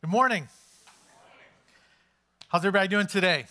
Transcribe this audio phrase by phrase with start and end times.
[0.00, 0.46] Good morning.
[2.50, 3.46] How's everybody doing today?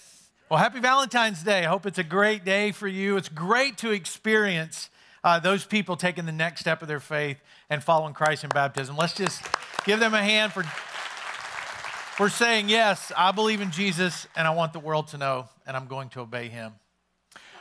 [0.49, 1.65] Well, happy Valentine's Day.
[1.65, 3.17] I hope it's a great day for you.
[3.17, 4.89] It's great to experience
[5.25, 7.35] uh, those people taking the next step of their faith
[7.69, 8.95] and following Christ in baptism.
[8.95, 9.43] Let's just
[9.83, 14.71] give them a hand for, for saying, Yes, I believe in Jesus and I want
[14.71, 16.75] the world to know, and I'm going to obey him.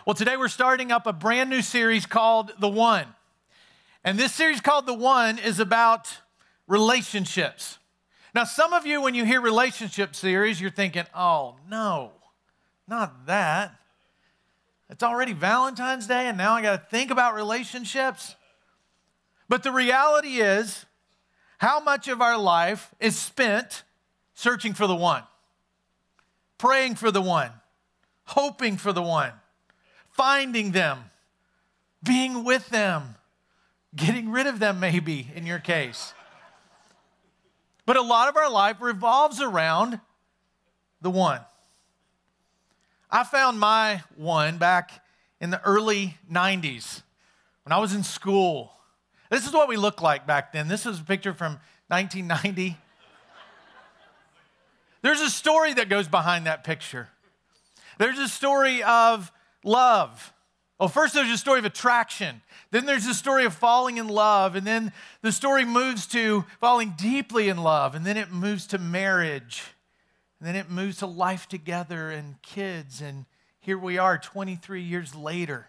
[0.06, 3.08] Well, today we're starting up a brand new series called The One.
[4.04, 6.18] And this series called The One is about
[6.68, 7.78] relationships.
[8.36, 12.12] Now, some of you, when you hear relationship series, you're thinking, oh, no,
[12.86, 13.74] not that.
[14.90, 18.36] It's already Valentine's Day, and now I got to think about relationships.
[19.48, 20.84] But the reality is,
[21.56, 23.84] how much of our life is spent
[24.34, 25.22] searching for the one,
[26.58, 27.52] praying for the one,
[28.24, 29.32] hoping for the one,
[30.10, 31.10] finding them,
[32.02, 33.14] being with them,
[33.94, 36.12] getting rid of them, maybe in your case.
[37.86, 40.00] But a lot of our life revolves around
[41.00, 41.40] the one.
[43.10, 45.04] I found my one back
[45.40, 47.02] in the early 90s
[47.64, 48.72] when I was in school.
[49.30, 50.66] This is what we looked like back then.
[50.66, 52.76] This is a picture from 1990.
[55.02, 57.08] There's a story that goes behind that picture.
[57.98, 59.30] There's a story of
[59.62, 60.32] love.
[60.78, 62.42] Well, first there's a story of attraction.
[62.70, 64.56] Then there's the story of falling in love.
[64.56, 64.92] And then
[65.22, 67.94] the story moves to falling deeply in love.
[67.94, 69.62] And then it moves to marriage.
[70.38, 73.00] And then it moves to life together and kids.
[73.00, 73.24] And
[73.60, 75.68] here we are 23 years later.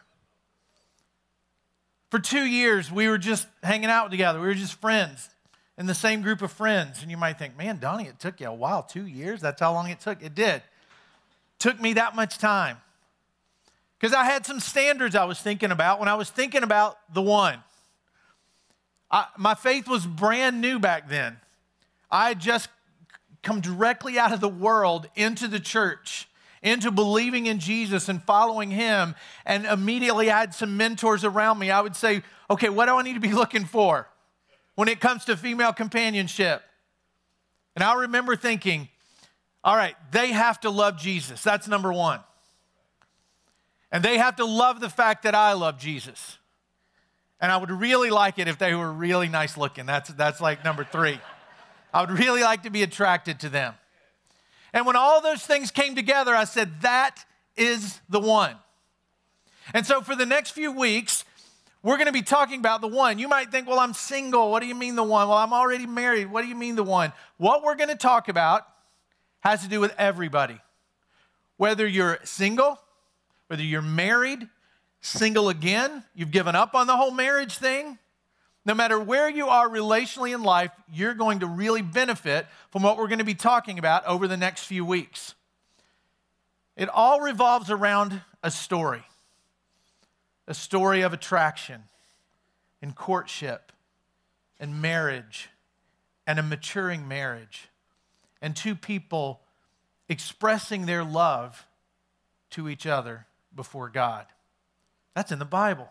[2.11, 4.39] For two years, we were just hanging out together.
[4.39, 5.30] We were just friends
[5.77, 7.02] in the same group of friends.
[7.02, 9.39] And you might think, man, Donnie, it took you a while, two years?
[9.39, 10.21] That's how long it took.
[10.21, 10.64] It did.
[11.59, 12.77] Took me that much time.
[13.99, 17.21] Because I had some standards I was thinking about when I was thinking about the
[17.21, 17.59] one.
[19.09, 21.37] I, my faith was brand new back then.
[22.11, 22.69] I had just
[23.41, 26.27] come directly out of the world into the church,
[26.61, 29.15] into believing in Jesus and following Him.
[29.45, 31.71] And immediately I had some mentors around me.
[31.71, 34.07] I would say, okay, what do I need to be looking for
[34.75, 36.61] when it comes to female companionship?
[37.75, 38.89] And I remember thinking,
[39.63, 41.41] all right, they have to love Jesus.
[41.41, 42.19] That's number one.
[43.92, 46.37] And they have to love the fact that I love Jesus.
[47.39, 49.86] And I would really like it if they were really nice looking.
[49.86, 51.20] That's, that's like number three.
[51.93, 53.75] I would really like to be attracted to them.
[54.73, 57.25] And when all those things came together, I said, that
[57.55, 58.55] is the one.
[59.73, 61.23] And so for the next few weeks,
[61.83, 63.19] we're going to be talking about the one.
[63.19, 64.52] You might think, well, I'm single.
[64.52, 65.27] What do you mean the one?
[65.27, 66.31] Well, I'm already married.
[66.31, 67.14] What do you mean the one?
[67.37, 68.67] What we're going to talk about
[69.39, 70.59] has to do with everybody.
[71.58, 72.80] Whether you're single,
[73.47, 74.47] whether you're married,
[75.02, 77.97] single again, you've given up on the whole marriage thing,
[78.65, 82.97] no matter where you are relationally in life, you're going to really benefit from what
[82.97, 85.36] we're going to be talking about over the next few weeks.
[86.75, 89.03] It all revolves around a story
[90.49, 91.83] a story of attraction
[92.81, 93.71] and courtship
[94.59, 95.49] and marriage
[96.25, 97.67] and a maturing marriage
[98.41, 99.41] and two people
[100.07, 101.65] expressing their love
[102.49, 103.27] to each other
[103.57, 104.25] before God.
[105.15, 105.89] That's in the Bible.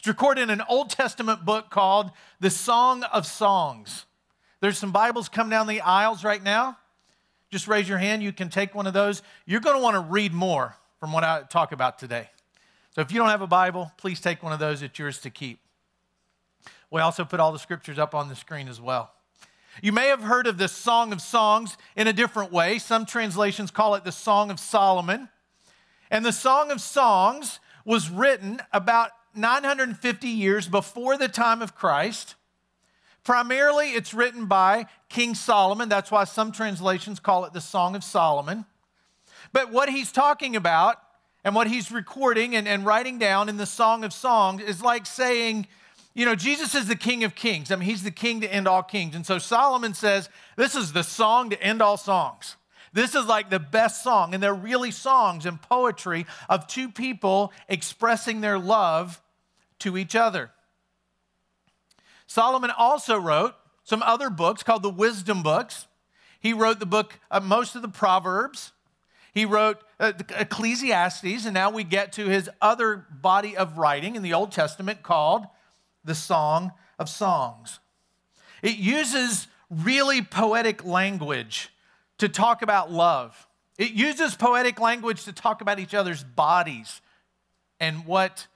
[0.00, 4.06] It's recorded in an Old Testament book called the Song of Songs.
[4.60, 6.78] There's some Bibles come down the aisles right now.
[7.52, 8.22] Just raise your hand.
[8.22, 9.22] You can take one of those.
[9.44, 12.28] You're going to want to read more from what I talk about today.
[12.94, 14.82] So if you don't have a Bible, please take one of those.
[14.82, 15.60] It's yours to keep.
[16.90, 19.12] We also put all the scriptures up on the screen as well.
[19.82, 22.78] You may have heard of the Song of Songs in a different way.
[22.78, 25.28] Some translations call it the Song of Solomon.
[26.10, 32.34] And the Song of Songs was written about 950 years before the time of Christ.
[33.24, 35.88] Primarily, it's written by King Solomon.
[35.88, 38.64] That's why some translations call it the Song of Solomon.
[39.52, 40.96] But what he's talking about
[41.44, 45.06] and what he's recording and, and writing down in the Song of Songs is like
[45.06, 45.66] saying,
[46.14, 47.70] you know, Jesus is the King of Kings.
[47.70, 49.14] I mean, he's the King to end all kings.
[49.14, 52.56] And so Solomon says, this is the song to end all songs.
[52.96, 57.52] This is like the best song, and they're really songs and poetry of two people
[57.68, 59.20] expressing their love
[59.80, 60.50] to each other.
[62.26, 63.54] Solomon also wrote
[63.84, 65.86] some other books called the wisdom books.
[66.40, 68.72] He wrote the book, uh, most of the Proverbs.
[69.34, 74.22] He wrote uh, Ecclesiastes, and now we get to his other body of writing in
[74.22, 75.44] the Old Testament called
[76.02, 77.78] the Song of Songs.
[78.62, 81.68] It uses really poetic language
[82.18, 83.46] to talk about love.
[83.78, 87.00] It uses poetic language to talk about each other's bodies
[87.78, 88.46] and what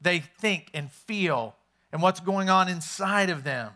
[0.00, 1.56] they think and feel
[1.92, 3.72] and what's going on inside of them.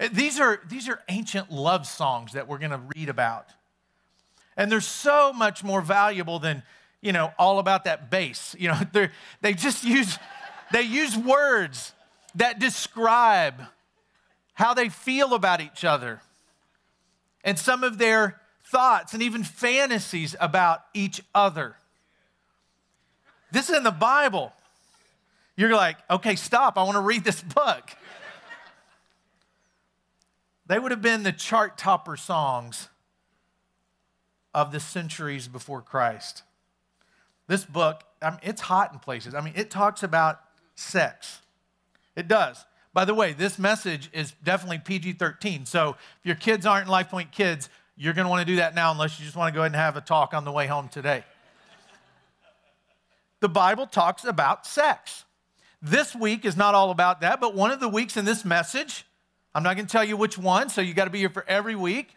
[0.00, 3.46] Uh, these are, these are ancient love songs that we're going to read about.
[4.56, 6.62] And they're so much more valuable than,
[7.00, 8.56] you know, all about that bass.
[8.58, 8.80] You know,
[9.40, 10.18] they just use,
[10.72, 11.92] they use words
[12.34, 13.62] that describe
[14.54, 16.20] how they feel about each other
[17.44, 18.40] and some of their
[18.70, 21.76] thoughts and even fantasies about each other.
[23.52, 24.52] This is in the Bible.
[25.56, 26.76] You're like, okay, stop.
[26.76, 27.90] I want to read this book.
[30.66, 32.88] they would have been the chart topper songs
[34.52, 36.42] of the centuries before Christ.
[37.46, 39.34] This book, I mean, it's hot in places.
[39.34, 40.40] I mean, it talks about
[40.74, 41.40] sex.
[42.16, 42.64] It does.
[42.92, 45.66] By the way, this message is definitely PG 13.
[45.66, 48.74] So if your kids aren't Life Point kids, you're going to want to do that
[48.74, 50.66] now unless you just want to go ahead and have a talk on the way
[50.66, 51.24] home today.
[53.40, 55.24] the Bible talks about sex.
[55.80, 59.06] This week is not all about that, but one of the weeks in this message,
[59.54, 61.44] I'm not going to tell you which one, so you got to be here for
[61.48, 62.14] every week.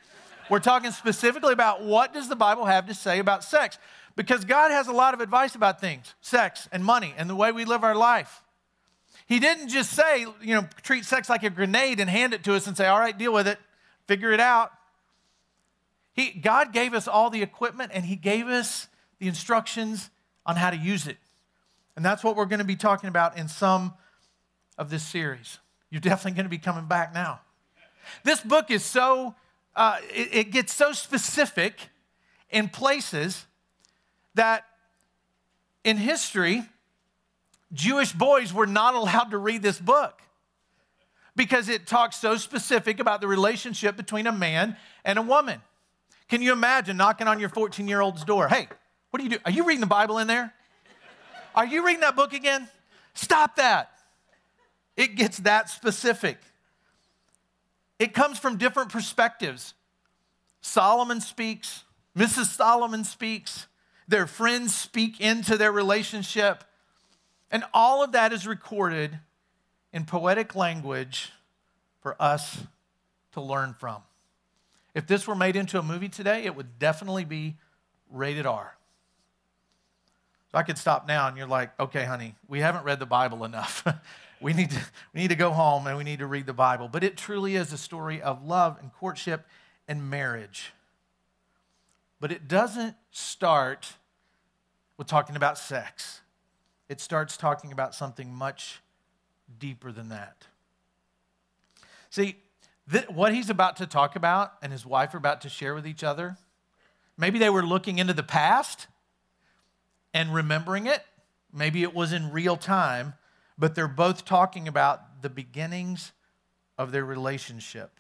[0.50, 3.78] We're talking specifically about what does the Bible have to say about sex?
[4.16, 7.52] Because God has a lot of advice about things, sex and money and the way
[7.52, 8.44] we live our life.
[9.28, 12.56] He didn't just say, you know, treat sex like a grenade and hand it to
[12.56, 13.60] us and say, all right, deal with it,
[14.08, 14.72] figure it out.
[16.20, 18.90] He, God gave us all the equipment and He gave us
[19.20, 20.10] the instructions
[20.46, 21.16] on how to use it.
[21.96, 23.94] And that's what we're going to be talking about in some
[24.78, 25.60] of this series.
[25.90, 27.40] You're definitely going to be coming back now.
[28.26, 29.34] This book is so
[29.78, 31.88] uh, it, it gets so specific
[32.50, 33.46] in places
[34.36, 34.66] that
[35.86, 36.64] in history,
[37.72, 40.22] Jewish boys were not allowed to read this book
[41.38, 44.76] because it talks so specific about the relationship between a man
[45.06, 45.62] and a woman.
[46.30, 48.48] Can you imagine knocking on your 14 year old's door?
[48.48, 48.68] Hey,
[49.10, 49.38] what do you do?
[49.46, 50.54] Are you reading the Bible in there?
[51.56, 52.70] Are you reading that book again?
[53.16, 53.92] Stop that.
[54.96, 56.38] It gets that specific.
[57.98, 59.74] It comes from different perspectives.
[60.62, 61.84] Solomon speaks,
[62.18, 62.46] Mrs.
[62.46, 63.68] Solomon speaks,
[64.08, 66.64] their friends speak into their relationship.
[67.52, 69.20] And all of that is recorded
[69.92, 71.32] in poetic language
[72.02, 72.60] for us
[73.32, 74.04] to learn from.
[74.94, 77.58] If this were made into a movie today, it would definitely be
[78.10, 78.76] rated R.
[80.52, 83.46] So I could stop now and you're like, okay, honey, we haven't read the Bible
[83.46, 83.86] enough.
[84.42, 84.80] we, need to,
[85.14, 86.88] we need to go home and we need to read the Bible.
[86.88, 89.46] But it truly is a story of love and courtship
[89.88, 90.74] and marriage.
[92.20, 93.94] But it doesn't start
[94.98, 96.22] with talking about sex,
[96.90, 98.82] it starts talking about something much
[99.60, 100.46] deeper than that.
[102.10, 102.38] See,
[103.08, 106.04] what he's about to talk about and his wife are about to share with each
[106.04, 106.38] other,
[107.18, 108.88] maybe they were looking into the past
[110.14, 111.04] and remembering it.
[111.54, 113.14] Maybe it was in real time,
[113.58, 116.12] but they're both talking about the beginnings
[116.78, 117.92] of their relationship.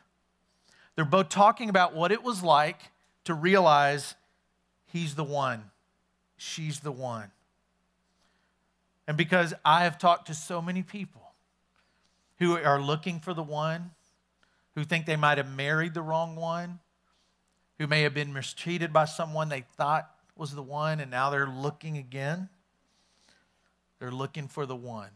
[0.95, 2.91] They're both talking about what it was like
[3.25, 4.15] to realize
[4.85, 5.71] he's the one,
[6.37, 7.31] she's the one.
[9.07, 11.33] And because I have talked to so many people
[12.37, 13.91] who are looking for the one,
[14.79, 16.79] who think they might have married the wrong one,
[17.79, 21.49] who may have been mistreated by someone they thought was the one, and now they're
[21.49, 22.47] looking again.
[23.99, 25.09] They're looking for the one.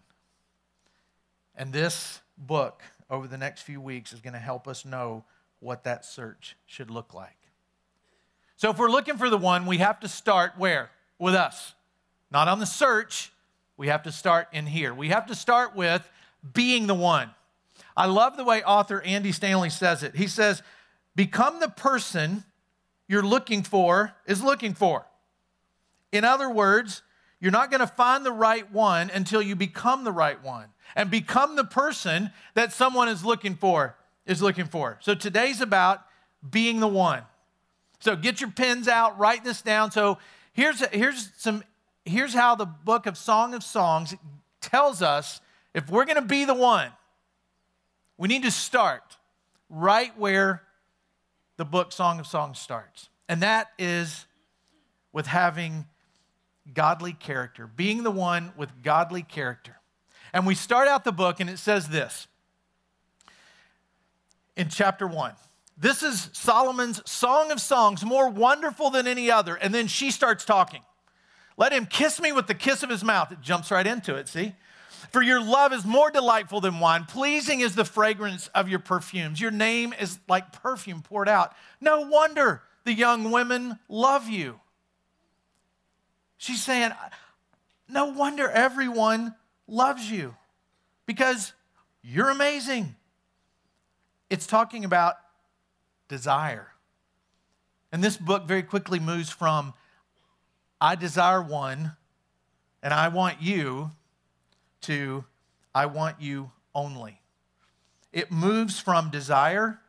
[1.55, 5.23] And this book, over the next few weeks, is going to help us know
[5.61, 7.37] what that search should look like.
[8.57, 10.91] So, if we're looking for the one, we have to start where?
[11.19, 11.73] With us.
[12.31, 13.31] Not on the search,
[13.77, 14.93] we have to start in here.
[14.93, 16.05] We have to start with
[16.53, 17.29] being the one.
[17.95, 20.15] I love the way author Andy Stanley says it.
[20.15, 20.63] He says,
[21.15, 22.43] Become the person
[23.07, 25.05] you're looking for is looking for.
[26.11, 27.03] In other words,
[27.39, 31.11] you're not going to find the right one until you become the right one and
[31.11, 33.95] become the person that someone is looking for
[34.25, 34.97] is looking for.
[35.01, 36.01] So today's about
[36.49, 37.23] being the one.
[37.99, 39.91] So get your pens out, write this down.
[39.91, 40.17] So
[40.53, 41.63] here's here's some
[42.05, 44.15] here's how the book of Song of Songs
[44.61, 45.41] tells us
[45.73, 46.91] if we're going to be the one,
[48.23, 49.17] we need to start
[49.69, 50.63] right where
[51.57, 53.09] the book Song of Songs starts.
[53.27, 54.27] And that is
[55.11, 55.87] with having
[56.73, 59.75] godly character, being the one with godly character.
[60.31, 62.27] And we start out the book and it says this
[64.55, 65.33] in chapter 1.
[65.77, 69.55] This is Solomon's Song of Songs, more wonderful than any other.
[69.55, 70.83] And then she starts talking.
[71.57, 73.33] Let him kiss me with the kiss of his mouth.
[73.33, 74.53] It jumps right into it, see?
[75.11, 77.05] For your love is more delightful than wine.
[77.05, 79.39] Pleasing is the fragrance of your perfumes.
[79.39, 81.53] Your name is like perfume poured out.
[81.81, 84.59] No wonder the young women love you.
[86.37, 86.91] She's saying,
[87.87, 89.35] No wonder everyone
[89.67, 90.35] loves you
[91.05, 91.53] because
[92.01, 92.95] you're amazing.
[94.29, 95.15] it's talking about
[96.07, 96.67] desire.
[97.91, 99.73] And this book very quickly moves from
[100.81, 101.93] I desire one
[102.81, 103.91] and I want you
[104.83, 105.25] to
[105.75, 107.19] I want you only.
[108.11, 109.79] It moves from desire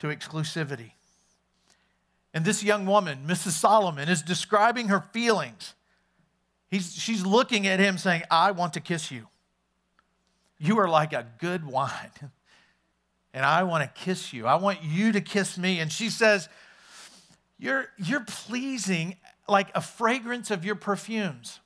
[0.00, 0.92] to exclusivity.
[2.34, 3.52] And this young woman, Mrs.
[3.52, 5.74] Solomon, is describing her feelings.
[6.70, 9.28] He's, she's looking at him saying, I want to kiss you.
[10.58, 12.10] You are like a good wine.
[13.34, 14.46] And I want to kiss you.
[14.46, 15.80] I want you to kiss me.
[15.80, 16.48] And she says,
[17.58, 21.60] You're, you're pleasing like a fragrance of your perfumes.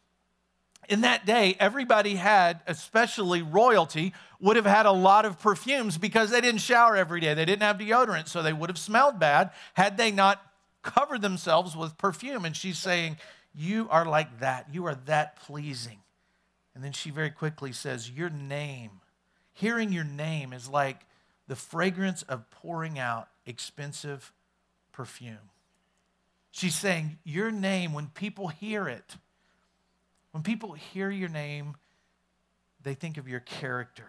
[0.88, 6.30] In that day, everybody had, especially royalty, would have had a lot of perfumes because
[6.30, 7.34] they didn't shower every day.
[7.34, 10.42] They didn't have deodorant, so they would have smelled bad had they not
[10.82, 12.44] covered themselves with perfume.
[12.44, 13.16] And she's saying,
[13.54, 14.74] You are like that.
[14.74, 15.98] You are that pleasing.
[16.74, 19.00] And then she very quickly says, Your name,
[19.52, 21.06] hearing your name is like
[21.46, 24.32] the fragrance of pouring out expensive
[24.90, 25.50] perfume.
[26.50, 29.16] She's saying, Your name, when people hear it,
[30.32, 31.76] when people hear your name,
[32.82, 34.08] they think of your character.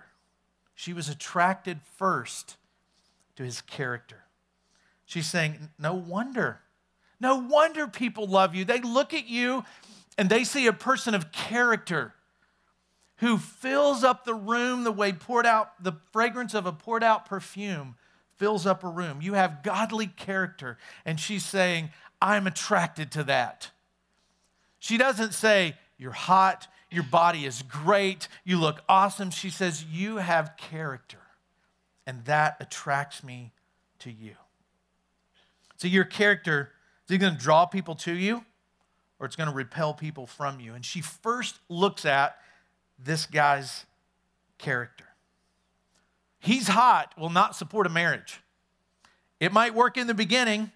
[0.74, 2.58] She was attracted first
[3.36, 4.24] to his character.
[5.06, 6.62] She's saying, No wonder.
[7.20, 8.66] No wonder people love you.
[8.66, 9.64] They look at you
[10.18, 12.14] and they see a person of character
[13.18, 17.26] who fills up the room the way poured out the fragrance of a poured out
[17.26, 17.96] perfume
[18.38, 19.22] fills up a room.
[19.22, 20.78] You have godly character.
[21.06, 23.72] And she's saying, I'm attracted to that.
[24.80, 29.32] She doesn't say, You're hot, your body is great, you look awesome.
[29.32, 31.20] She says, You have character.
[32.06, 33.54] And that attracts me
[34.00, 34.36] to you.
[35.78, 36.72] So your character
[37.10, 38.44] is going to draw people to you
[39.24, 40.74] or it's going to repel people from you?
[40.74, 42.36] And she first looks at
[43.00, 43.86] this guy's
[44.58, 45.06] character.
[46.40, 48.42] He's hot will not support a marriage.
[49.40, 50.72] It might work in the beginning.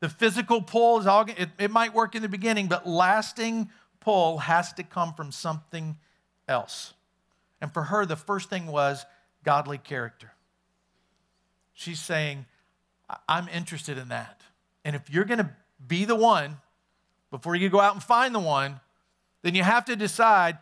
[0.00, 3.68] The physical pull is all, it, it might work in the beginning, but lasting
[4.04, 5.96] pull has to come from something
[6.46, 6.94] else.
[7.60, 9.06] And for her, the first thing was
[9.44, 10.32] godly character.
[11.72, 12.46] She's saying,
[13.28, 14.42] I'm interested in that.
[14.84, 15.50] And if you're going to
[15.86, 16.58] be the one,
[17.30, 18.80] before you go out and find the one,
[19.42, 20.58] then you have to decide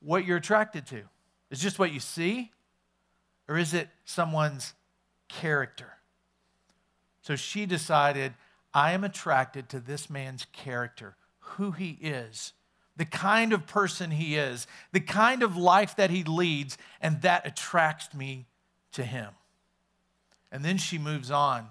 [0.00, 1.02] what you're attracted to.
[1.50, 2.50] Is just what you see,
[3.48, 4.74] or is it someone's
[5.28, 5.92] character?
[7.22, 8.34] So she decided,
[8.72, 11.16] I am attracted to this man's character,
[11.56, 12.52] who he is,
[12.96, 17.46] the kind of person he is, the kind of life that he leads, and that
[17.46, 18.46] attracts me
[18.92, 19.28] to him.
[20.52, 21.68] And then she moves on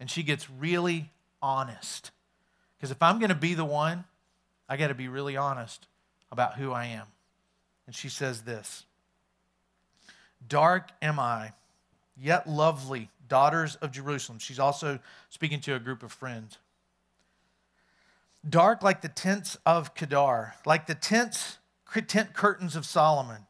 [0.00, 2.10] and she gets really honest.
[2.76, 4.04] Because if I'm going to be the one,
[4.68, 5.86] I got to be really honest
[6.30, 7.06] about who I am.
[7.86, 8.84] And she says this
[10.46, 11.52] Dark am I,
[12.16, 14.38] yet lovely, daughters of Jerusalem.
[14.38, 16.58] She's also speaking to a group of friends.
[18.48, 21.58] Dark like the tents of Kedar, like the tents,
[22.08, 23.46] tent curtains of Solomon.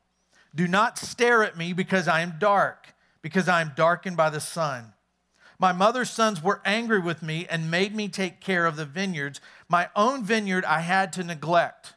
[0.54, 4.40] Do not stare at me because I am dark, because I am darkened by the
[4.40, 4.92] sun.
[5.58, 9.40] My mother's sons were angry with me and made me take care of the vineyards.
[9.68, 11.94] My own vineyard I had to neglect.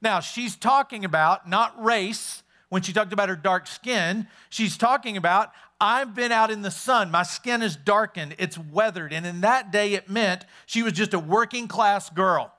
[0.00, 4.28] Now, she's talking about not race when she talked about her dark skin.
[4.48, 7.10] She's talking about, I've been out in the sun.
[7.10, 9.12] My skin is darkened, it's weathered.
[9.12, 12.52] And in that day, it meant she was just a working class girl,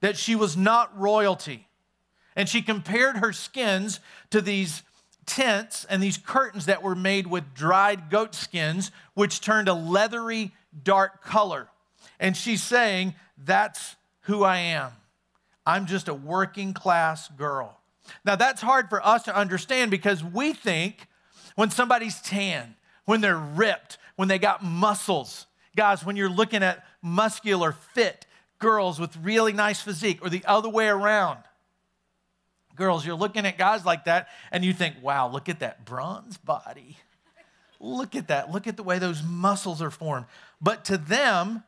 [0.00, 1.68] that she was not royalty.
[2.36, 4.82] And she compared her skins to these
[5.26, 10.52] tents and these curtains that were made with dried goat skins, which turned a leathery,
[10.82, 11.68] dark color.
[12.18, 14.90] And she's saying, That's who I am.
[15.66, 17.78] I'm just a working class girl.
[18.24, 21.08] Now, that's hard for us to understand because we think
[21.54, 25.46] when somebody's tan, when they're ripped, when they got muscles,
[25.76, 28.26] guys, when you're looking at muscular, fit
[28.58, 31.38] girls with really nice physique, or the other way around,
[32.76, 36.38] girls, you're looking at guys like that and you think, wow, look at that bronze
[36.38, 36.96] body.
[37.80, 38.50] Look at that.
[38.50, 40.26] Look at the way those muscles are formed.
[40.60, 41.62] But to them,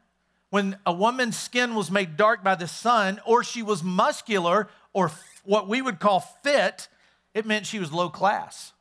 [0.51, 5.11] when a woman's skin was made dark by the sun, or she was muscular, or
[5.45, 6.89] what we would call fit,
[7.35, 8.73] it meant she was low class.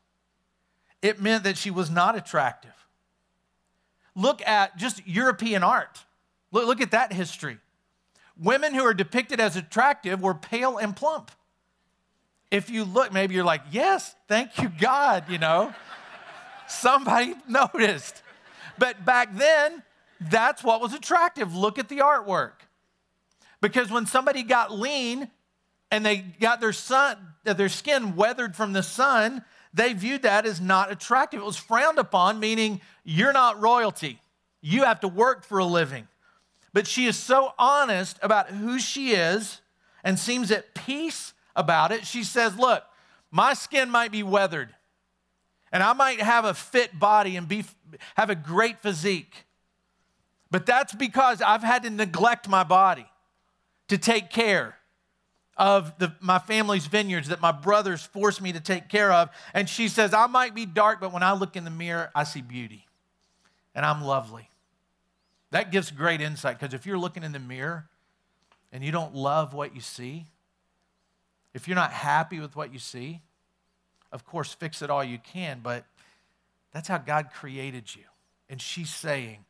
[1.06, 2.74] It meant that she was not attractive.
[4.16, 6.04] Look at just European art.
[6.50, 7.58] Look, look at that history.
[8.36, 11.30] Women who are depicted as attractive were pale and plump.
[12.50, 15.72] If you look, maybe you're like, yes, thank you, God, you know.
[16.66, 18.20] Somebody noticed.
[18.76, 19.84] But back then,
[20.20, 21.54] that's what was attractive.
[21.54, 22.54] Look at the artwork.
[23.60, 25.30] Because when somebody got lean
[25.92, 29.44] and they got their sun, uh, their skin weathered from the sun,
[29.76, 31.40] they viewed that as not attractive.
[31.40, 34.20] It was frowned upon, meaning you're not royalty.
[34.62, 36.08] You have to work for a living.
[36.72, 39.60] But she is so honest about who she is
[40.02, 42.06] and seems at peace about it.
[42.06, 42.84] She says, Look,
[43.30, 44.74] my skin might be weathered,
[45.70, 47.66] and I might have a fit body and be,
[48.16, 49.44] have a great physique.
[50.50, 53.06] But that's because I've had to neglect my body
[53.88, 54.75] to take care
[55.56, 59.30] of the, my family's vineyards that my brothers forced me to take care of.
[59.54, 62.24] And she says, I might be dark, but when I look in the mirror, I
[62.24, 62.86] see beauty.
[63.74, 64.50] And I'm lovely.
[65.50, 67.88] That gives great insight because if you're looking in the mirror
[68.72, 70.26] and you don't love what you see,
[71.54, 73.22] if you're not happy with what you see,
[74.12, 75.84] of course, fix it all you can, but
[76.72, 78.02] that's how God created you.
[78.50, 79.44] And she's saying,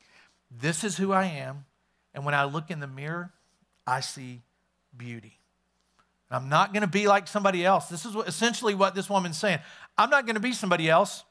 [0.50, 1.64] This is who I am.
[2.14, 3.32] And when I look in the mirror,
[3.86, 4.42] I see
[4.96, 5.40] beauty.
[6.30, 7.88] I'm not going to be like somebody else.
[7.88, 9.60] This is what, essentially what this woman's saying.
[9.96, 11.24] I'm not going to be somebody else.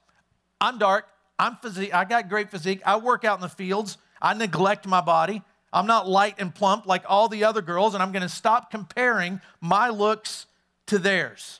[0.62, 1.06] I'm dark.
[1.38, 1.94] I'm physique.
[1.94, 2.82] I got great physique.
[2.86, 3.98] I work out in the fields.
[4.22, 5.42] I neglect my body.
[5.74, 8.72] I'm not light and plump like all the other girls, and I'm going to stop
[8.72, 10.46] comparing my looks
[10.88, 11.60] to theirs.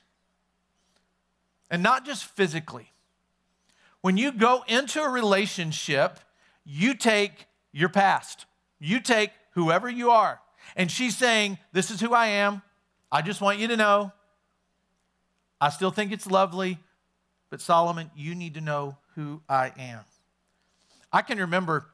[1.70, 2.94] And not just physically.
[4.00, 6.20] When you go into a relationship,
[6.64, 8.46] you take your past,
[8.80, 10.40] you take whoever you are.
[10.76, 12.62] And she's saying, This is who I am.
[13.16, 14.12] I just want you to know
[15.62, 16.80] I still think it's lovely,
[17.50, 20.02] but Solomon, you need to know who I am.
[21.14, 21.86] I can remember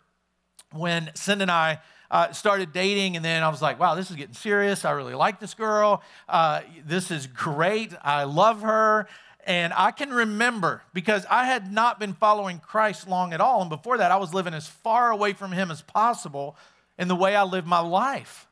[0.74, 4.16] when Cindy and I uh, started dating, and then I was like, wow, this is
[4.16, 4.84] getting serious.
[4.84, 6.02] I really like this girl.
[6.28, 7.94] Uh, this is great.
[8.02, 9.08] I love her.
[9.46, 13.62] And I can remember because I had not been following Christ long at all.
[13.62, 16.58] And before that, I was living as far away from Him as possible
[16.98, 18.48] in the way I lived my life.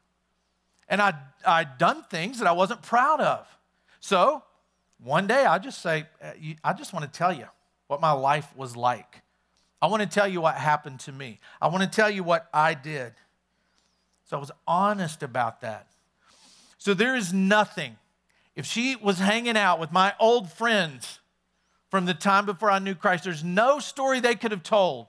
[0.90, 1.14] And I,
[1.46, 3.48] I'd done things that I wasn't proud of.
[4.00, 4.44] So
[5.02, 6.32] one day I just say, uh,
[6.64, 7.46] I just want to tell you
[7.88, 9.22] what my life was like.
[9.82, 11.40] I want to tell you what happened to me.
[11.62, 13.14] I want to tell you what I did.
[14.26, 15.88] So I was honest about that.
[16.78, 17.98] So there is nothing.
[18.56, 21.20] If she was hanging out with my old friends
[21.90, 25.08] from the time before I knew Christ, there's no story they could have told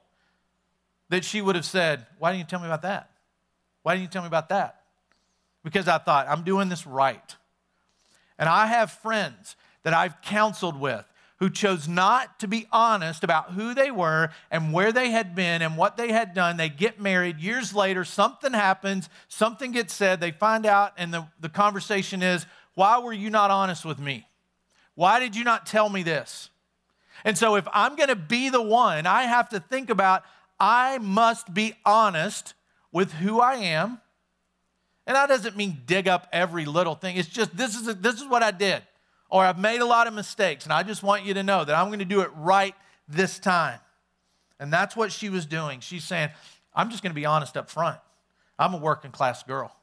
[1.08, 3.10] that she would have said, Why didn't you tell me about that?
[3.82, 4.79] Why didn't you tell me about that?
[5.64, 7.36] Because I thought, I'm doing this right.
[8.38, 11.04] And I have friends that I've counseled with
[11.40, 15.62] who chose not to be honest about who they were and where they had been
[15.62, 16.58] and what they had done.
[16.58, 17.40] They get married.
[17.40, 22.44] Years later, something happens, something gets said, they find out, and the, the conversation is,
[22.74, 24.26] Why were you not honest with me?
[24.94, 26.50] Why did you not tell me this?
[27.24, 30.24] And so, if I'm going to be the one, I have to think about
[30.58, 32.52] I must be honest
[32.92, 34.00] with who I am
[35.06, 37.16] and that doesn't mean dig up every little thing.
[37.16, 38.82] It's just this is, a, this is what I did.
[39.28, 41.74] Or I've made a lot of mistakes, and I just want you to know that
[41.74, 42.74] I'm going to do it right
[43.08, 43.78] this time.
[44.58, 45.80] And that's what she was doing.
[45.80, 46.30] She's saying,
[46.74, 47.98] I'm just going to be honest up front.
[48.58, 49.74] I'm a working class girl.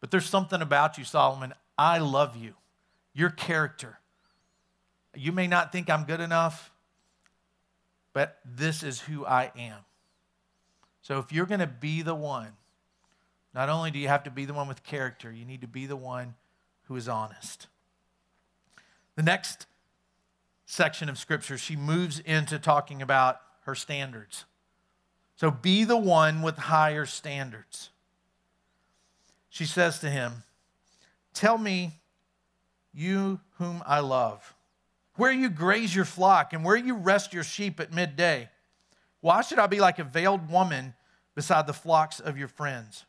[0.00, 1.54] But there's something about you, Solomon.
[1.76, 2.54] I love you,
[3.14, 3.98] your character.
[5.14, 6.70] You may not think I'm good enough,
[8.12, 9.78] but this is who I am.
[11.02, 12.52] So if you're going to be the one
[13.54, 15.86] not only do you have to be the one with character, you need to be
[15.86, 16.34] the one
[16.84, 17.66] who is honest.
[19.16, 19.66] The next
[20.66, 24.44] section of scripture, she moves into talking about her standards.
[25.36, 27.90] So be the one with higher standards.
[29.48, 30.44] She says to him,
[31.34, 32.00] Tell me,
[32.92, 34.54] you whom I love,
[35.16, 38.48] where you graze your flock and where you rest your sheep at midday.
[39.20, 40.94] Why should I be like a veiled woman
[41.34, 43.04] beside the flocks of your friends?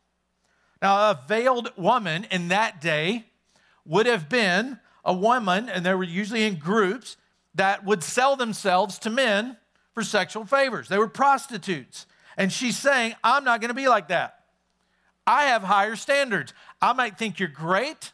[0.82, 3.26] Now, a veiled woman in that day
[3.86, 7.18] would have been a woman, and they were usually in groups,
[7.56, 9.58] that would sell themselves to men
[9.94, 10.88] for sexual favors.
[10.88, 12.06] They were prostitutes.
[12.38, 14.46] And she's saying, I'm not going to be like that.
[15.28, 16.54] I have higher standards.
[16.82, 18.12] I might think you're great.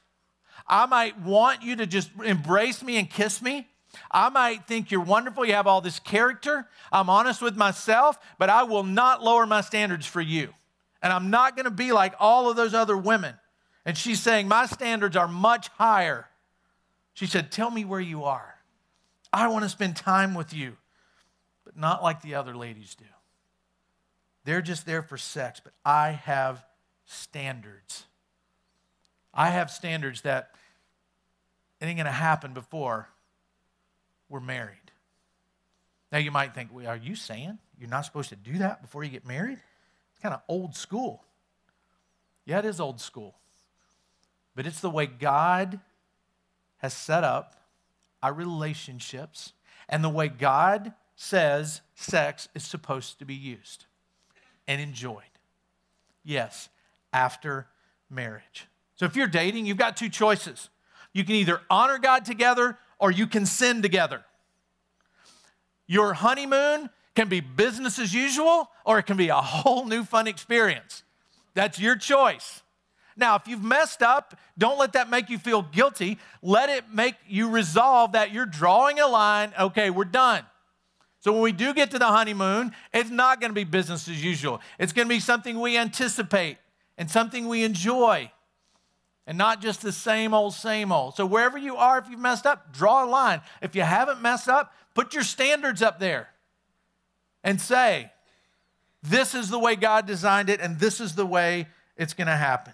[0.67, 3.67] I might want you to just embrace me and kiss me.
[4.12, 5.45] I might think you're wonderful.
[5.45, 6.67] You have all this character.
[6.91, 10.53] I'm honest with myself, but I will not lower my standards for you
[11.08, 13.34] and I'm not going to be like all of those other women.
[13.86, 16.28] And she's saying, My standards are much higher.
[17.13, 18.56] She said, Tell me where you are.
[19.32, 20.76] I want to spend time with you,
[21.63, 23.06] but not like the other ladies do.
[24.43, 26.65] They're just there for sex, but I have
[27.06, 28.04] standards.
[29.34, 30.52] I have standards that
[31.82, 33.08] ain't going to happen before
[34.28, 34.91] we're married.
[36.12, 39.06] Now, you might think, well, are you saying you're not supposed to do that before
[39.06, 39.60] you get married?
[40.17, 41.23] It's kind of old school.
[42.43, 43.36] Yeah, it is old school.
[44.56, 45.80] But it's the way God
[46.77, 47.56] has set up
[48.23, 49.53] our relationships.
[49.89, 53.86] and the way God says sex is supposed to be used
[54.67, 55.23] and enjoyed.
[56.25, 56.67] Yes,
[57.13, 57.67] after
[58.10, 58.67] marriage.
[58.95, 60.69] So if you're dating, you've got two choices.
[61.13, 64.25] You can either honor God together or you can sin together.
[65.88, 70.27] Your honeymoon can be business as usual or it can be a whole new fun
[70.27, 71.01] experience.
[71.56, 72.62] That's your choice.
[73.15, 76.19] Now, if you've messed up, don't let that make you feel guilty.
[76.43, 79.51] Let it make you resolve that you're drawing a line.
[79.60, 80.43] Okay, we're done.
[81.21, 84.23] So when we do get to the honeymoon, it's not going to be business as
[84.23, 84.62] usual.
[84.77, 86.60] It's going to be something we anticipate
[86.99, 88.32] and something we enjoy
[89.25, 91.15] and not just the same old, same old.
[91.15, 93.41] So wherever you are, if you've messed up, draw a line.
[93.63, 96.30] If you haven't messed up, put your standards up there
[97.43, 98.12] and say,
[99.04, 102.36] this is the way God designed it, and this is the way it's going to
[102.36, 102.73] happen.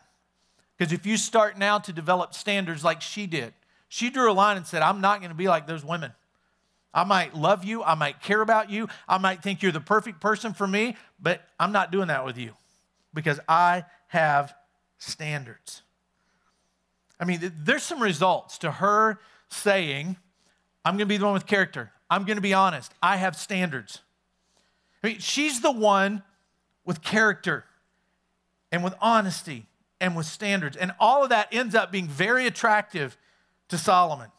[0.77, 3.53] Because if you start now to develop standards like she did,
[3.87, 6.11] she drew a line and said, I'm not going to be like those women.
[6.93, 10.21] I might love you, I might care about you, I might think you're the perfect
[10.21, 12.51] person for me, but I'm not doing that with you
[13.13, 14.53] because I have
[14.99, 15.81] standards.
[17.19, 20.17] I mean, there's some results to her saying,
[20.85, 21.91] I'm going to be the one with character.
[22.09, 22.93] I'm going to be honest.
[23.01, 24.01] I have standards.
[25.03, 26.23] I mean, she's the one
[26.85, 27.65] with character
[28.71, 29.67] and with honesty
[29.99, 30.77] and with standards.
[30.77, 33.17] And all of that ends up being very attractive
[33.69, 34.29] to Solomon.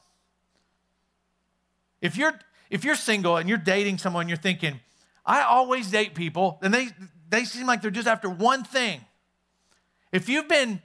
[2.00, 2.38] If you're
[2.70, 4.80] if you're single and you're dating someone, you're thinking,
[5.24, 6.88] I always date people, and they
[7.28, 9.00] they seem like they're just after one thing.
[10.12, 10.82] If you've been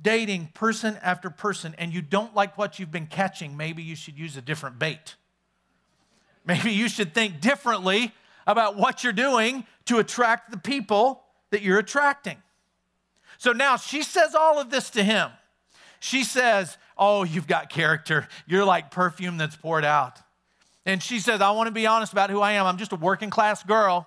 [0.00, 4.18] dating person after person and you don't like what you've been catching, maybe you should
[4.18, 5.16] use a different bait.
[6.44, 8.12] Maybe you should think differently
[8.52, 12.36] about what you're doing to attract the people that you're attracting.
[13.38, 15.30] So now she says all of this to him.
[15.98, 18.28] She says, Oh, you've got character.
[18.46, 20.18] You're like perfume that's poured out.
[20.84, 22.66] And she says, I want to be honest about who I am.
[22.66, 24.06] I'm just a working class girl.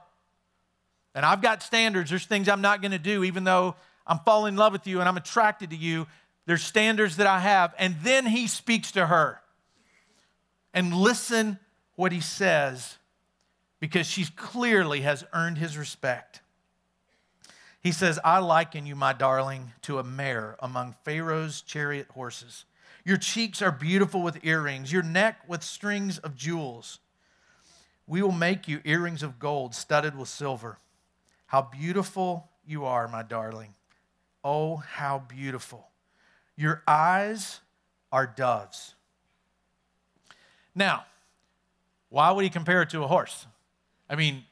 [1.15, 2.09] And I've got standards.
[2.09, 3.75] There's things I'm not going to do, even though
[4.05, 6.07] I'm falling in love with you and I'm attracted to you.
[6.45, 7.73] There's standards that I have.
[7.77, 9.39] And then he speaks to her.
[10.73, 11.59] And listen
[11.95, 12.97] what he says
[13.83, 16.39] because she clearly has earned his respect.
[17.81, 22.63] He says, I liken you, my darling, to a mare among Pharaoh's chariot horses.
[23.03, 26.99] Your cheeks are beautiful with earrings, your neck with strings of jewels.
[28.07, 30.77] We will make you earrings of gold studded with silver.
[31.47, 33.73] How beautiful you are, my darling.
[34.45, 35.89] Oh, how beautiful.
[36.55, 37.59] Your eyes
[38.13, 38.95] are doves.
[40.73, 41.03] Now,
[42.07, 43.45] why would he compare it to a horse?
[44.09, 44.43] I mean,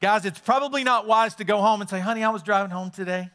[0.00, 2.90] Guys, it's probably not wise to go home and say, honey, I was driving home
[2.90, 3.30] today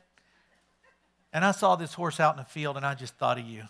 [1.33, 3.63] and I saw this horse out in the field and I just thought of you.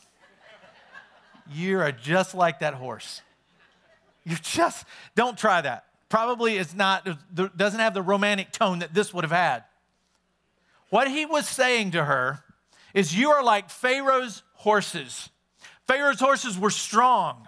[1.54, 3.22] You are just like that horse.
[4.26, 5.86] You're just, don't try that.
[6.10, 9.64] Probably it's not, doesn't have the romantic tone that this would have had.
[10.90, 12.44] What he was saying to her
[12.94, 15.30] is, You are like Pharaoh's horses.
[15.88, 17.48] Pharaoh's horses were strong,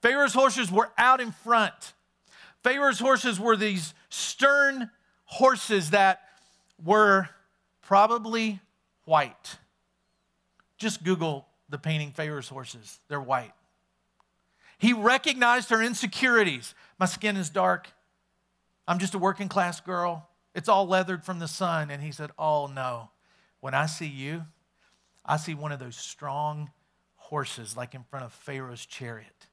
[0.00, 1.92] Pharaoh's horses were out in front.
[2.62, 4.90] Pharaoh's horses were these stern
[5.24, 6.22] horses that
[6.84, 7.28] were
[7.82, 8.60] probably
[9.04, 9.56] white.
[10.78, 13.52] Just Google the painting Pharaoh's horses, they're white.
[14.78, 16.74] He recognized her insecurities.
[16.98, 17.92] My skin is dark.
[18.88, 20.28] I'm just a working class girl.
[20.54, 21.90] It's all leathered from the sun.
[21.90, 23.10] And he said, Oh no.
[23.60, 24.46] When I see you,
[25.24, 26.70] I see one of those strong
[27.16, 29.46] horses like in front of Pharaoh's chariot.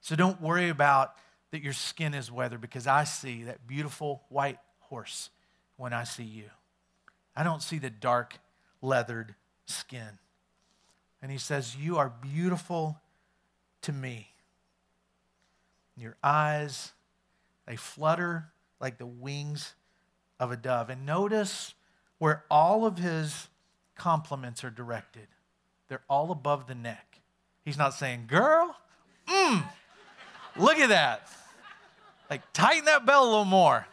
[0.00, 1.16] So don't worry about
[1.56, 5.30] that your skin is weathered because I see that beautiful white horse
[5.78, 6.50] when I see you.
[7.34, 8.38] I don't see the dark,
[8.82, 10.18] leathered skin.
[11.22, 13.00] And he says, You are beautiful
[13.82, 14.28] to me.
[15.96, 16.92] Your eyes,
[17.66, 19.72] they flutter like the wings
[20.38, 20.90] of a dove.
[20.90, 21.72] And notice
[22.18, 23.48] where all of his
[23.94, 25.28] compliments are directed,
[25.88, 27.20] they're all above the neck.
[27.64, 28.76] He's not saying, Girl,
[29.26, 29.64] mmm,
[30.58, 31.30] look at that.
[32.30, 33.86] Like, tighten that belt a little more.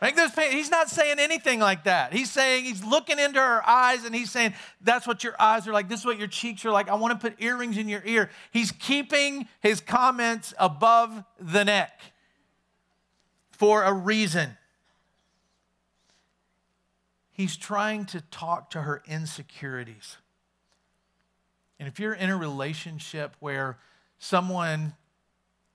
[0.00, 0.52] Make those pain.
[0.52, 2.12] He's not saying anything like that.
[2.12, 5.72] He's saying, he's looking into her eyes and he's saying, that's what your eyes are
[5.72, 5.88] like.
[5.88, 6.88] This is what your cheeks are like.
[6.88, 8.30] I want to put earrings in your ear.
[8.52, 12.00] He's keeping his comments above the neck
[13.50, 14.56] for a reason.
[17.32, 20.16] He's trying to talk to her insecurities.
[21.80, 23.78] And if you're in a relationship where
[24.18, 24.94] someone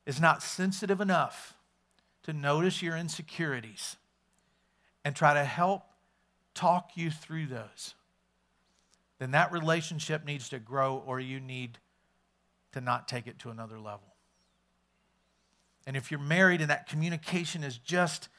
[0.05, 1.52] is not sensitive enough
[2.23, 3.97] to notice your insecurities
[5.03, 5.83] and try to help
[6.53, 7.95] talk you through those,
[9.19, 11.77] then that relationship needs to grow or you need
[12.71, 14.13] to not take it to another level.
[15.85, 18.29] And if you're married and that communication is just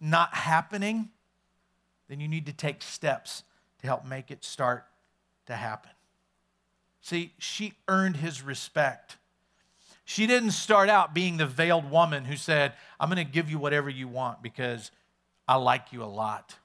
[0.00, 1.10] not happening,
[2.08, 3.44] then you need to take steps
[3.80, 4.86] to help make it start
[5.46, 5.92] to happen.
[7.00, 9.16] See, she earned his respect.
[10.10, 13.60] She didn't start out being the veiled woman who said, I'm going to give you
[13.60, 14.90] whatever you want because
[15.46, 16.56] I like you a lot,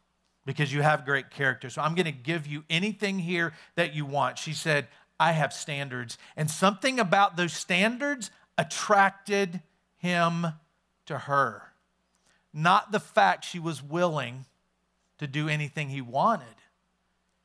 [0.47, 1.69] because you have great character.
[1.69, 4.39] So I'm going to give you anything here that you want.
[4.39, 4.87] She said,
[5.19, 6.17] I have standards.
[6.35, 9.61] And something about those standards attracted
[9.97, 10.47] him
[11.05, 11.71] to her.
[12.51, 14.45] Not the fact she was willing
[15.19, 16.47] to do anything he wanted.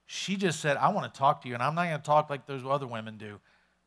[0.07, 2.31] She just said, I want to talk to you, and I'm not going to talk
[2.31, 3.39] like those other women do.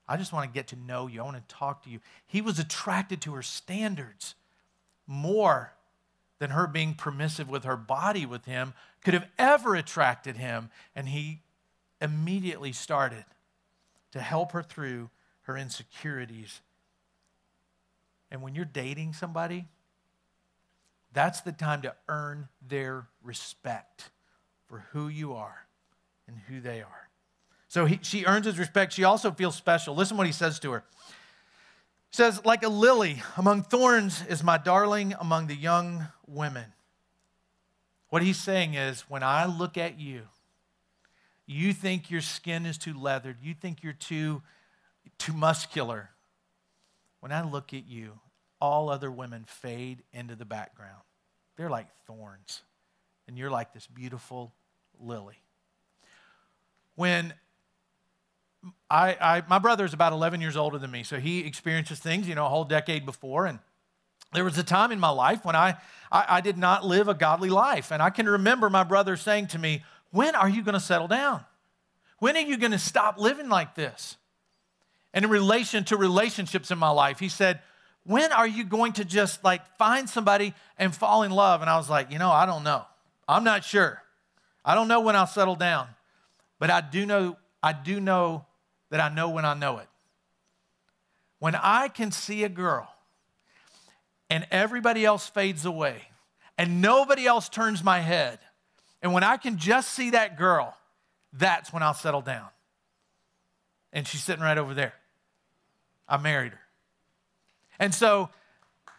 [0.07, 1.21] I just want to get to know you.
[1.21, 1.99] I want to talk to you.
[2.25, 4.35] He was attracted to her standards
[5.07, 5.73] more
[6.39, 10.69] than her being permissive with her body with him could have ever attracted him.
[10.95, 11.41] And he
[12.01, 13.25] immediately started
[14.11, 15.09] to help her through
[15.43, 16.61] her insecurities.
[18.29, 19.65] And when you're dating somebody,
[21.13, 24.09] that's the time to earn their respect
[24.67, 25.67] for who you are
[26.27, 27.02] and who they are.
[27.73, 28.93] So he, she earns his respect.
[28.93, 29.95] She also feels special.
[29.95, 30.83] Listen what he says to her.
[32.11, 36.65] He says, Like a lily among thorns is my darling among the young women.
[38.09, 40.21] What he's saying is, when I look at you,
[41.47, 44.43] you think your skin is too leathered, you think you're too,
[45.17, 46.11] too muscular.
[47.21, 48.19] When I look at you,
[48.61, 51.01] all other women fade into the background.
[51.57, 52.61] They're like thorns,
[53.27, 54.53] and you're like this beautiful
[54.99, 55.41] lily.
[56.93, 57.33] When
[58.89, 62.27] I, I, my brother is about 11 years older than me, so he experiences things,
[62.27, 63.45] you know, a whole decade before.
[63.45, 63.59] And
[64.33, 65.77] there was a time in my life when I,
[66.11, 67.91] I, I did not live a godly life.
[67.91, 71.07] And I can remember my brother saying to me, When are you going to settle
[71.07, 71.43] down?
[72.19, 74.17] When are you going to stop living like this?
[75.13, 77.59] And in relation to relationships in my life, he said,
[78.05, 81.61] When are you going to just like find somebody and fall in love?
[81.61, 82.85] And I was like, You know, I don't know.
[83.27, 84.01] I'm not sure.
[84.65, 85.87] I don't know when I'll settle down.
[86.59, 88.45] But I do know, I do know
[88.93, 89.87] that I know when I know it.
[91.39, 92.87] When I can see a girl
[94.29, 96.03] and everybody else fades away
[96.59, 98.37] and nobody else turns my head,
[99.01, 100.77] and when I can just see that girl,
[101.33, 102.45] that's when I'll settle down.
[103.91, 104.93] And she's sitting right over there.
[106.07, 106.61] I married her.
[107.79, 108.29] And so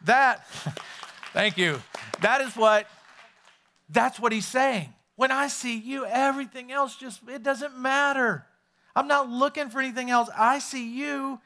[0.07, 0.45] that,
[1.33, 1.81] thank you.
[2.21, 2.89] That is what,
[3.89, 4.93] that's what he's saying.
[5.15, 8.45] When I see you, everything else just, it doesn't matter.
[8.97, 10.29] I'm not looking for anything else.
[10.37, 11.41] I see you,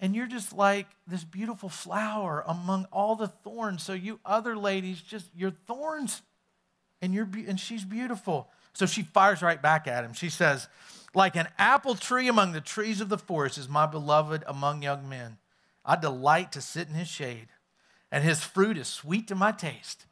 [0.00, 3.82] and you're just like this beautiful flower among all the thorns.
[3.82, 6.22] So you other ladies, just you're thorns,
[7.00, 8.48] and you're and she's beautiful.
[8.74, 10.12] So she fires right back at him.
[10.12, 10.68] She says,
[11.14, 15.08] "Like an apple tree among the trees of the forest is my beloved among young
[15.08, 15.38] men.
[15.84, 17.48] I delight to sit in his shade,
[18.10, 20.06] and his fruit is sweet to my taste."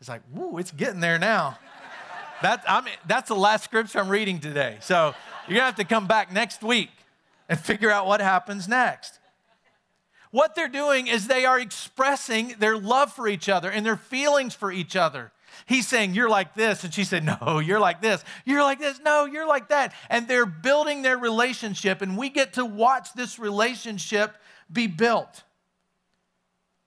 [0.00, 1.58] It's like, woo, it's getting there now.
[2.40, 4.78] That's, I mean, that's the last scripture I'm reading today.
[4.80, 5.12] So
[5.48, 6.90] you're going to have to come back next week
[7.48, 9.18] and figure out what happens next.
[10.30, 14.54] What they're doing is they are expressing their love for each other and their feelings
[14.54, 15.32] for each other.
[15.66, 16.84] He's saying, You're like this.
[16.84, 18.22] And she said, No, you're like this.
[18.44, 19.00] You're like this.
[19.00, 19.94] No, you're like that.
[20.10, 24.36] And they're building their relationship, and we get to watch this relationship
[24.70, 25.42] be built.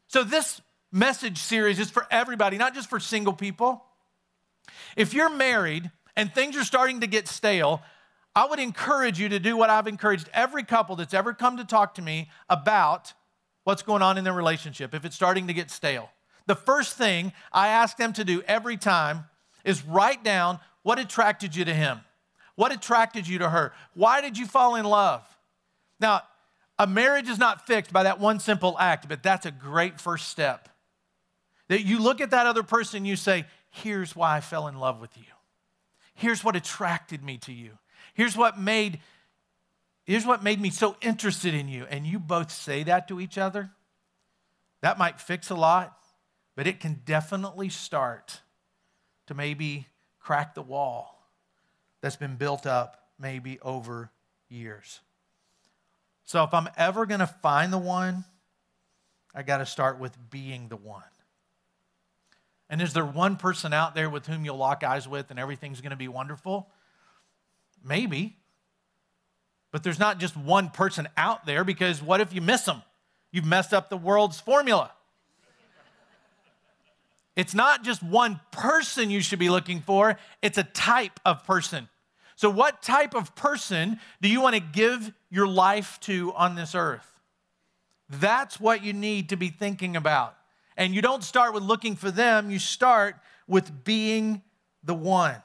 [0.07, 3.83] So, this message series is for everybody, not just for single people.
[4.95, 7.81] If you're married and things are starting to get stale,
[8.35, 11.65] I would encourage you to do what I've encouraged every couple that's ever come to
[11.65, 13.13] talk to me about
[13.63, 16.09] what's going on in their relationship if it's starting to get stale.
[16.47, 19.25] The first thing I ask them to do every time
[19.63, 22.01] is write down what attracted you to him.
[22.55, 23.73] What attracted you to her?
[23.93, 25.23] Why did you fall in love?
[25.99, 26.21] Now,
[26.79, 30.29] a marriage is not fixed by that one simple act, but that's a great first
[30.29, 30.69] step.
[31.67, 34.77] That you look at that other person and you say, Here's why I fell in
[34.77, 35.23] love with you.
[36.13, 37.77] Here's what attracted me to you.
[38.13, 38.99] Here's what made
[40.03, 43.37] here's what made me so interested in you and you both say that to each
[43.37, 43.71] other.
[44.81, 45.97] That might fix a lot,
[46.55, 48.41] but it can definitely start
[49.27, 49.87] to maybe
[50.19, 51.27] crack the wall
[52.01, 54.11] that's been built up maybe over
[54.49, 54.99] years.
[56.25, 58.25] So if I'm ever going to find the one,
[59.33, 61.03] I got to start with being the one.
[62.69, 65.81] And is there one person out there with whom you'll lock eyes with and everything's
[65.81, 66.69] going to be wonderful?
[67.83, 68.37] Maybe.
[69.71, 72.81] But there's not just one person out there because what if you miss them?
[73.31, 74.91] You've messed up the world's formula.
[77.35, 81.87] It's not just one person you should be looking for, it's a type of person.
[82.35, 86.75] So, what type of person do you want to give your life to on this
[86.75, 87.07] earth?
[88.09, 90.35] That's what you need to be thinking about.
[90.75, 93.15] And you don't start with looking for them, you start
[93.47, 94.41] with being
[94.83, 95.41] the one.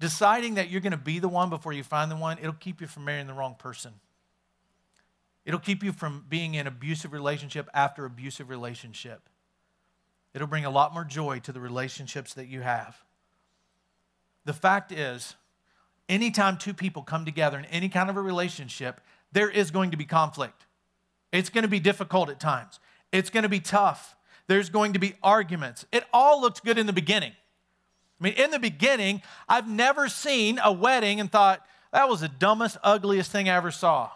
[0.00, 2.80] Deciding that you're going to be the one before you find the one, it'll keep
[2.80, 3.92] you from marrying the wrong person.
[5.44, 9.28] It'll keep you from being in abusive relationship after abusive relationship.
[10.32, 12.96] It'll bring a lot more joy to the relationships that you have.
[14.46, 15.34] The fact is,
[16.08, 19.00] anytime two people come together in any kind of a relationship,
[19.32, 20.66] there is going to be conflict.
[21.30, 22.80] It's going to be difficult at times.
[23.12, 24.16] It's going to be tough.
[24.46, 25.84] There's going to be arguments.
[25.92, 27.32] It all looks good in the beginning.
[28.20, 32.28] I mean, in the beginning, I've never seen a wedding and thought, that was the
[32.28, 34.10] dumbest, ugliest thing I ever saw.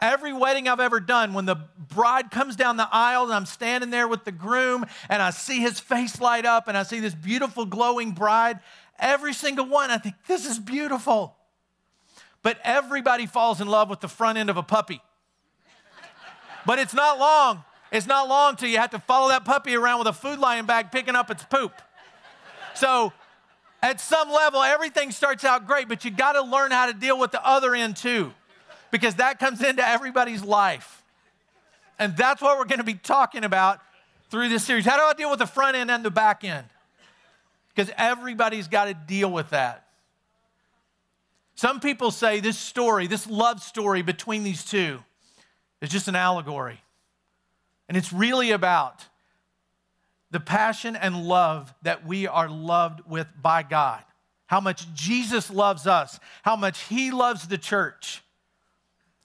[0.00, 1.56] Every wedding I've ever done, when the
[1.94, 5.60] bride comes down the aisle and I'm standing there with the groom and I see
[5.60, 8.58] his face light up and I see this beautiful, glowing bride,
[8.98, 11.36] every single one, I think, this is beautiful.
[12.42, 15.00] But everybody falls in love with the front end of a puppy.
[16.66, 17.64] but it's not long.
[17.90, 20.66] It's not long till you have to follow that puppy around with a Food Lion
[20.66, 21.72] bag picking up its poop.
[22.74, 23.14] So
[23.86, 27.16] at some level, everything starts out great, but you got to learn how to deal
[27.18, 28.32] with the other end too,
[28.90, 31.04] because that comes into everybody's life.
[31.96, 33.80] And that's what we're going to be talking about
[34.28, 34.84] through this series.
[34.84, 36.66] How do I deal with the front end and the back end?
[37.74, 39.86] Because everybody's got to deal with that.
[41.54, 44.98] Some people say this story, this love story between these two,
[45.80, 46.80] is just an allegory.
[47.88, 49.04] And it's really about
[50.36, 54.04] the passion and love that we are loved with by God.
[54.44, 58.22] How much Jesus loves us, how much He loves the church.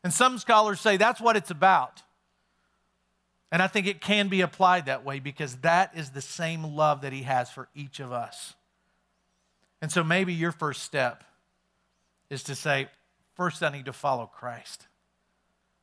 [0.06, 2.02] And some scholars say that's what it's about.
[3.52, 7.02] And I think it can be applied that way because that is the same love
[7.02, 8.54] that He has for each of us.
[9.82, 11.26] And so maybe your first step
[12.30, 12.88] is to say,
[13.36, 14.88] first, I need to follow Christ.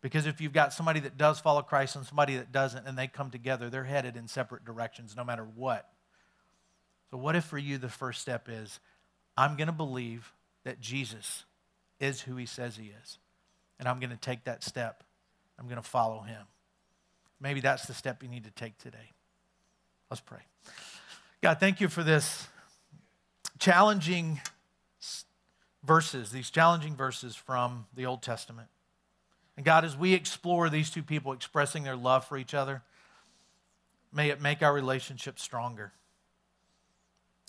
[0.01, 3.09] Because if you've got somebody that does follow Christ and somebody that doesn't, and they
[3.09, 5.91] come together, they're headed in separate directions no matter what.
[7.11, 8.81] So, what if for you the first step is,
[9.37, 10.33] I'm going to believe
[10.65, 11.45] that Jesus
[11.99, 13.19] is who he says he is,
[13.79, 15.03] and I'm going to take that step.
[15.59, 16.43] I'm going to follow him.
[17.41, 19.13] Maybe that's the step you need to take today.
[20.11, 20.41] Let's pray.
[21.43, 22.47] God, thank you for this
[23.59, 24.41] challenging
[25.85, 28.69] verses, these challenging verses from the Old Testament.
[29.59, 32.81] And God, as we explore these two people expressing their love for each other,
[34.13, 35.91] may it make our relationship stronger.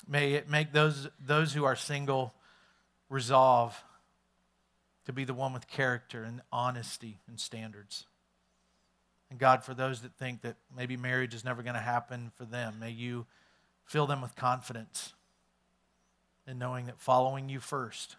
[0.08, 2.34] May it make those, those who are single
[3.10, 3.80] resolve
[5.06, 8.08] to be the one with character and honesty and standards.
[9.30, 12.46] And God, for those that think that maybe marriage is never going to happen for
[12.46, 13.28] them, may you
[13.86, 15.14] fill them with confidence
[16.48, 18.16] in knowing that following you first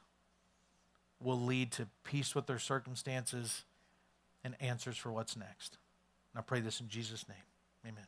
[1.18, 3.64] will lead to peace with their circumstances
[4.44, 5.78] and answers for what's next.
[6.32, 7.36] And I pray this in Jesus' name.
[7.86, 8.06] Amen.